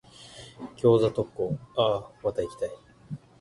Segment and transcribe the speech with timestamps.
[0.77, 2.71] 餃子特講、あぁ、また行きたい。